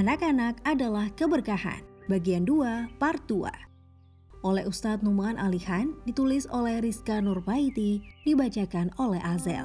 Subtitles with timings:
[0.00, 1.84] Anak-anak adalah keberkahan.
[2.08, 3.52] Bagian 2, part 2.
[4.40, 9.60] Oleh Ustadz Numan Alihan, ditulis oleh Rizka Nurbaiti, dibacakan oleh Azel.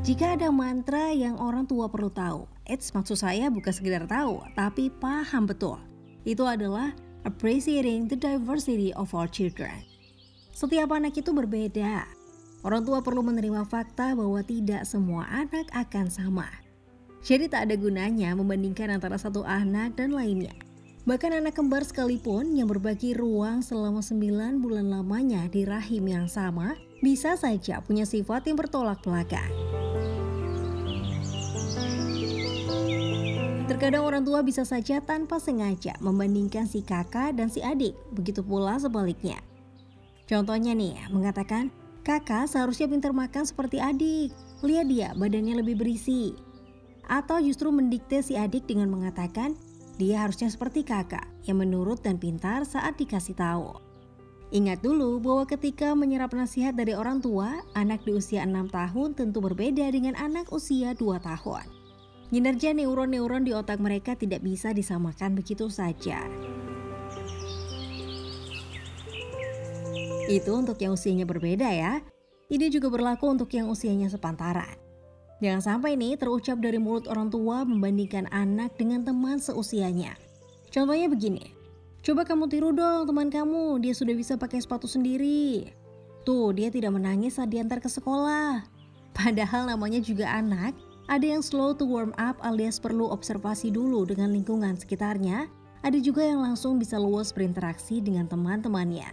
[0.00, 4.88] Jika ada mantra yang orang tua perlu tahu, it's maksud saya bukan sekedar tahu, tapi
[4.88, 5.76] paham betul.
[6.24, 6.96] Itu adalah
[7.28, 9.84] appreciating the diversity of our children.
[10.56, 12.08] Setiap anak itu berbeda.
[12.64, 16.67] Orang tua perlu menerima fakta bahwa tidak semua anak akan sama.
[17.28, 20.56] Jadi tak ada gunanya membandingkan antara satu anak dan lainnya.
[21.04, 26.72] Bahkan anak kembar sekalipun yang berbagi ruang selama 9 bulan lamanya di rahim yang sama,
[27.04, 29.52] bisa saja punya sifat yang bertolak belakang.
[33.68, 38.80] Terkadang orang tua bisa saja tanpa sengaja membandingkan si kakak dan si adik, begitu pula
[38.80, 39.36] sebaliknya.
[40.24, 41.68] Contohnya nih, mengatakan,
[42.08, 44.32] kakak seharusnya pintar makan seperti adik,
[44.64, 46.47] lihat dia badannya lebih berisi,
[47.08, 49.56] atau justru mendikte si adik dengan mengatakan
[49.98, 53.74] dia harusnya seperti kakak yang menurut dan pintar saat dikasih tahu.
[54.48, 59.44] Ingat dulu bahwa ketika menyerap nasihat dari orang tua, anak di usia 6 tahun tentu
[59.44, 61.68] berbeda dengan anak usia 2 tahun.
[62.32, 66.24] Kinerja neuron-neuron di otak mereka tidak bisa disamakan begitu saja.
[70.28, 72.04] Itu untuk yang usianya berbeda ya.
[72.48, 74.87] Ini juga berlaku untuk yang usianya sepantaran.
[75.38, 80.18] Jangan sampai nih terucap dari mulut orang tua membandingkan anak dengan teman seusianya.
[80.74, 81.54] Contohnya begini,
[82.02, 85.70] coba kamu tiru dong teman kamu, dia sudah bisa pakai sepatu sendiri.
[86.26, 88.66] Tuh, dia tidak menangis saat diantar ke sekolah.
[89.14, 90.74] Padahal namanya juga anak,
[91.06, 95.46] ada yang slow to warm up alias perlu observasi dulu dengan lingkungan sekitarnya,
[95.86, 99.08] ada juga yang langsung bisa luas berinteraksi dengan teman-temannya.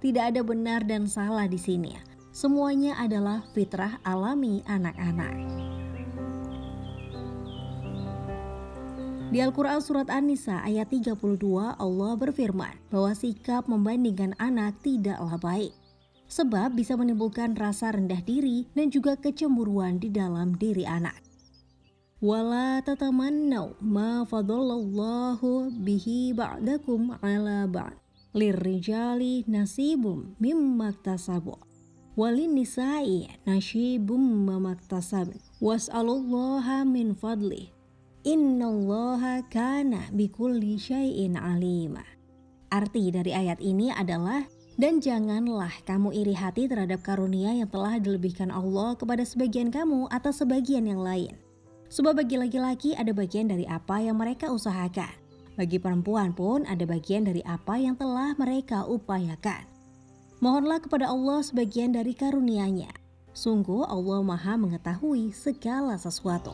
[0.00, 2.15] Tidak ada benar dan salah di sini.
[2.36, 5.32] Semuanya adalah fitrah alami anak-anak.
[9.32, 11.16] Di Al-Quran Surat An-Nisa ayat 32
[11.80, 15.72] Allah berfirman bahwa sikap membandingkan anak tidaklah baik.
[16.28, 21.16] Sebab bisa menimbulkan rasa rendah diri dan juga kecemburuan di dalam diri anak.
[22.20, 27.96] Wala tatamannau ma fadallallahu bihi ba'dakum ala ba'd.
[28.36, 31.75] Lirrijali nasibum mimma tasabu.
[32.16, 33.28] Walin nisa'i
[34.48, 35.36] mamaktasab.
[35.60, 37.12] Was'alullaha min
[39.52, 41.36] kana bikulli syai'in.
[42.72, 44.48] Arti dari ayat ini adalah
[44.80, 50.40] dan janganlah kamu iri hati terhadap karunia yang telah dilebihkan Allah kepada sebagian kamu atas
[50.40, 51.36] sebagian yang lain.
[51.92, 55.12] Sebab bagi laki-laki ada bagian dari apa yang mereka usahakan.
[55.60, 59.75] Bagi perempuan pun ada bagian dari apa yang telah mereka upayakan.
[60.36, 62.92] Mohonlah kepada Allah sebagian dari karunia-Nya.
[63.32, 66.52] Sungguh Allah Maha mengetahui segala sesuatu.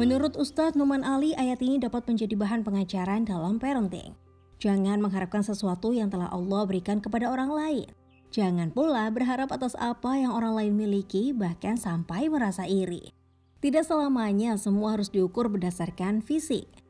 [0.00, 4.16] Menurut Ustadz Numan Ali, ayat ini dapat menjadi bahan pengajaran dalam parenting.
[4.58, 7.88] Jangan mengharapkan sesuatu yang telah Allah berikan kepada orang lain.
[8.32, 13.12] Jangan pula berharap atas apa yang orang lain miliki, bahkan sampai merasa iri.
[13.60, 16.83] Tidak selamanya semua harus diukur berdasarkan fisik.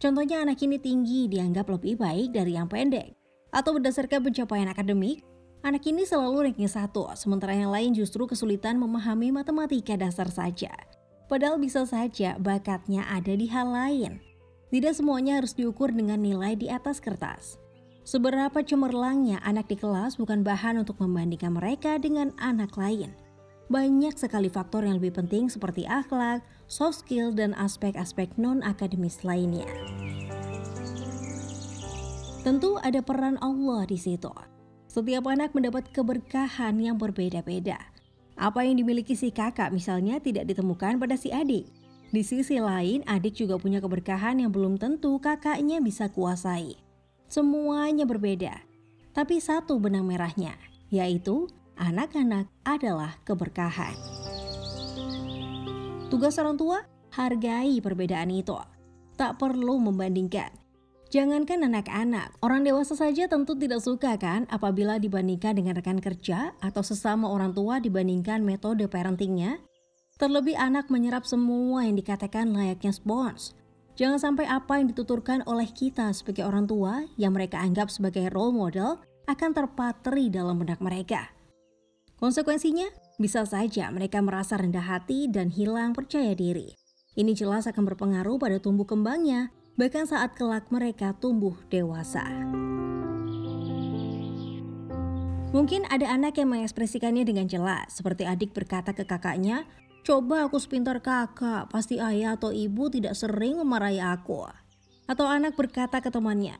[0.00, 3.12] Contohnya anak ini tinggi dianggap lebih baik dari yang pendek.
[3.52, 5.20] Atau berdasarkan pencapaian akademik,
[5.60, 10.72] anak ini selalu ranking satu, sementara yang lain justru kesulitan memahami matematika dasar saja.
[11.28, 14.24] Padahal bisa saja bakatnya ada di hal lain.
[14.72, 17.60] Tidak semuanya harus diukur dengan nilai di atas kertas.
[18.08, 23.12] Seberapa cemerlangnya anak di kelas bukan bahan untuk membandingkan mereka dengan anak lain.
[23.70, 29.70] Banyak sekali faktor yang lebih penting seperti akhlak, soft skill, dan aspek-aspek non-akademis lainnya.
[32.42, 34.34] Tentu ada peran Allah di situ.
[34.90, 37.78] Setiap anak mendapat keberkahan yang berbeda-beda.
[38.34, 41.70] Apa yang dimiliki si kakak misalnya tidak ditemukan pada si adik.
[42.10, 46.74] Di sisi lain, adik juga punya keberkahan yang belum tentu kakaknya bisa kuasai.
[47.30, 48.66] Semuanya berbeda,
[49.14, 50.58] tapi satu benang merahnya,
[50.90, 51.46] yaitu
[51.78, 53.94] anak-anak adalah keberkahan.
[56.10, 56.82] Tugas orang tua,
[57.14, 58.58] hargai perbedaan itu.
[59.14, 60.50] Tak perlu membandingkan.
[61.10, 66.86] Jangankan anak-anak, orang dewasa saja tentu tidak suka kan apabila dibandingkan dengan rekan kerja atau
[66.86, 69.58] sesama orang tua dibandingkan metode parentingnya.
[70.22, 73.58] Terlebih anak menyerap semua yang dikatakan layaknya spons.
[73.98, 78.54] Jangan sampai apa yang dituturkan oleh kita sebagai orang tua yang mereka anggap sebagai role
[78.54, 81.39] model akan terpatri dalam benak mereka.
[82.20, 82.84] Konsekuensinya,
[83.16, 86.76] bisa saja mereka merasa rendah hati dan hilang percaya diri.
[87.16, 89.48] Ini jelas akan berpengaruh pada tumbuh kembangnya
[89.80, 92.20] bahkan saat kelak mereka tumbuh dewasa.
[95.56, 99.64] Mungkin ada anak yang mengekspresikannya dengan jelas, seperti adik berkata ke kakaknya,
[100.04, 104.44] Coba aku sepintar kakak, pasti ayah atau ibu tidak sering memarahi aku.
[105.08, 106.56] Atau anak berkata ke temannya,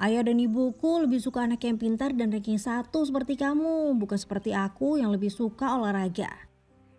[0.00, 4.56] Ayah dan ibuku lebih suka anak yang pintar dan ranking satu seperti kamu, bukan seperti
[4.56, 6.48] aku yang lebih suka olahraga.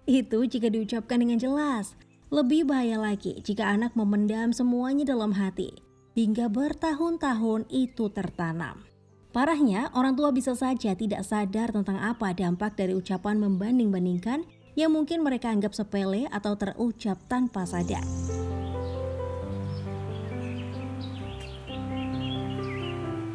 [0.05, 1.97] Itu jika diucapkan dengan jelas.
[2.29, 5.73] Lebih bahaya lagi jika anak memendam semuanya dalam hati,
[6.13, 8.85] hingga bertahun-tahun itu tertanam.
[9.33, 14.45] Parahnya, orang tua bisa saja tidak sadar tentang apa dampak dari ucapan membanding-bandingkan
[14.77, 18.05] yang mungkin mereka anggap sepele atau terucap tanpa sadar.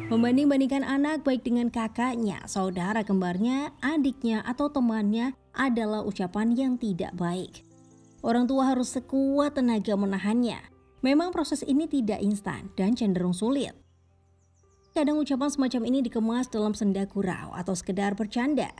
[0.07, 7.67] Membanding-bandingkan anak baik dengan kakaknya, saudara kembarnya, adiknya, atau temannya adalah ucapan yang tidak baik.
[8.23, 10.63] Orang tua harus sekuat tenaga menahannya.
[11.03, 13.75] Memang proses ini tidak instan dan cenderung sulit.
[14.95, 18.71] Kadang ucapan semacam ini dikemas dalam senda gurau atau sekedar bercanda.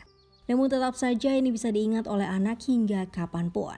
[0.47, 3.75] Namun tetap saja ini bisa diingat oleh anak hingga kapan pun.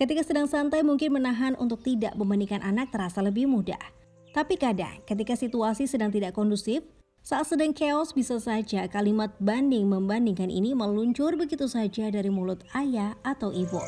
[0.00, 3.97] Ketika sedang santai mungkin menahan untuk tidak membandingkan anak terasa lebih mudah.
[4.38, 6.86] Tapi kadang ketika situasi sedang tidak kondusif,
[7.26, 13.18] saat sedang chaos bisa saja kalimat banding membandingkan ini meluncur begitu saja dari mulut ayah
[13.26, 13.82] atau ibu.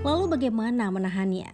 [0.00, 1.52] Lalu bagaimana menahannya?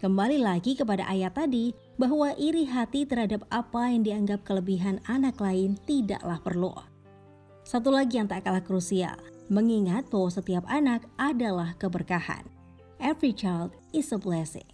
[0.00, 5.76] Kembali lagi kepada ayat tadi bahwa iri hati terhadap apa yang dianggap kelebihan anak lain
[5.84, 6.72] tidaklah perlu.
[7.68, 9.20] Satu lagi yang tak kalah krusial,
[9.52, 12.48] mengingat bahwa setiap anak adalah keberkahan.
[13.02, 14.64] Every child is a blessing.